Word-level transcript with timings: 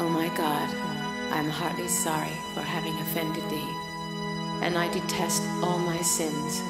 O 0.00 0.04
oh 0.04 0.08
my 0.08 0.28
God, 0.28 0.74
I 1.30 1.38
am 1.38 1.50
heartily 1.50 1.86
sorry 1.86 2.32
for 2.54 2.62
having 2.62 2.94
offended 3.00 3.44
thee, 3.50 3.70
and 4.62 4.78
I 4.78 4.90
detest 4.90 5.42
all 5.62 5.78
my 5.78 6.00
sins, 6.00 6.62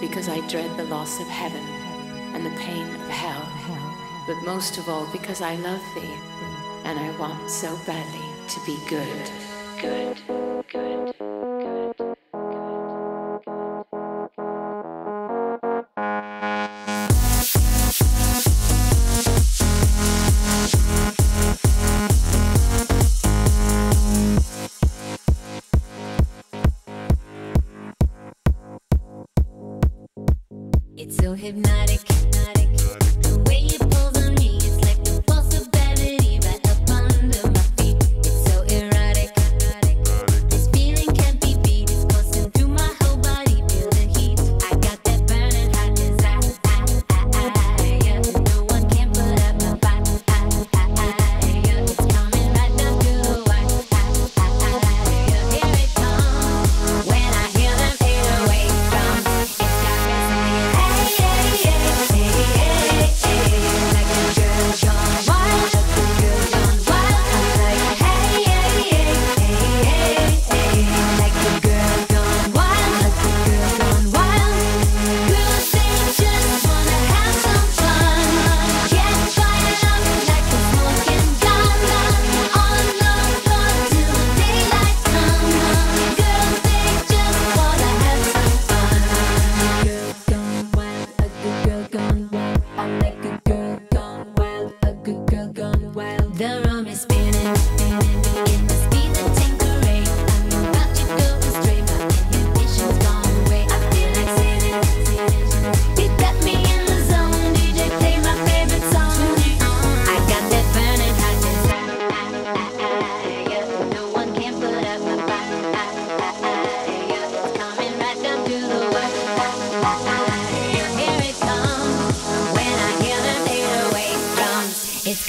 because 0.00 0.28
I 0.28 0.40
dread 0.48 0.76
the 0.76 0.82
loss 0.82 1.20
of 1.20 1.28
heaven 1.28 1.62
and 2.34 2.44
the 2.44 2.58
pain 2.58 2.82
of 2.96 3.08
hell, 3.08 3.46
but 4.26 4.44
most 4.44 4.76
of 4.76 4.88
all 4.88 5.06
because 5.12 5.40
I 5.40 5.54
love 5.54 5.82
thee, 5.94 6.18
and 6.84 6.98
I 6.98 7.16
want 7.16 7.48
so 7.48 7.78
badly 7.86 8.26
to 8.48 8.60
be 8.66 8.76
good. 8.88 9.30
Good. 9.80 10.43
so 31.14 31.32
hypnotic, 31.34 32.00
hypnotic. 32.08 32.68
The 33.22 33.42
way 33.46 33.58
you 33.58 33.78
pull 33.78 34.10
the 34.10 34.23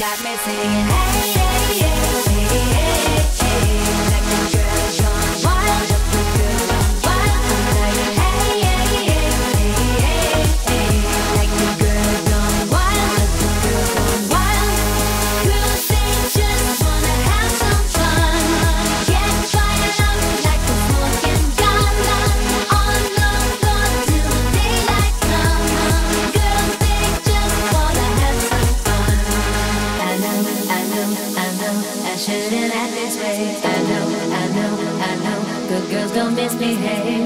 got 0.05 0.23
me 0.23 0.35
singing. 0.37 1.34
coming 32.65 32.77
at 32.77 32.89
this 32.91 33.17
way. 33.17 33.55
I 33.63 33.83
know, 33.89 34.05
I 34.31 34.47
know, 34.55 34.73
I 34.99 35.15
know. 35.23 35.39
Good 35.69 35.89
girls 35.89 36.11
don't 36.11 36.35
misbehave, 36.35 37.25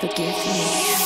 Forgive 0.00 0.36
me. 0.46 0.99